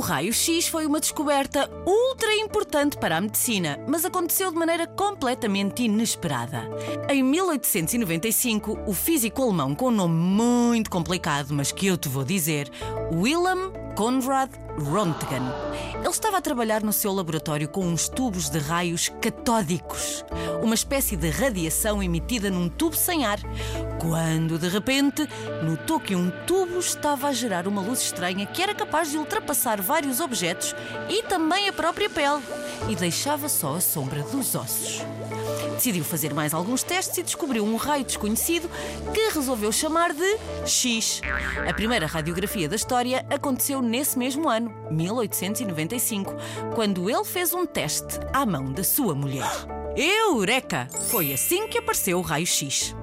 [0.00, 6.68] raio-x foi uma descoberta ultra importante para a medicina, mas aconteceu de maneira completamente inesperada.
[7.08, 12.24] Em 1895, o físico alemão com um nome muito complicado, mas que eu te vou
[12.24, 12.70] dizer,
[13.12, 15.42] Wilhelm Conrad Röntgen.
[15.94, 20.24] Ele estava a trabalhar no seu laboratório com uns tubos de raios catódicos,
[20.62, 23.38] uma espécie de radiação emitida num tubo sem ar,
[24.00, 25.28] quando de repente
[25.62, 29.80] notou que um tubo estava a gerar uma luz estranha que era capaz de ultrapassar
[29.80, 30.74] vários objetos
[31.08, 32.42] e também a própria pele,
[32.88, 35.02] e deixava só a sombra dos ossos.
[35.74, 38.68] Decidiu fazer mais alguns testes e descobriu um raio desconhecido
[39.14, 41.20] que resolveu chamar de X.
[41.68, 46.34] A primeira radiografia da história aconteceu nesse mesmo ano, 1895,
[46.74, 49.50] quando ele fez um teste à mão da sua mulher.
[49.96, 50.88] Eureka!
[51.10, 52.94] Foi assim que apareceu o raio-x.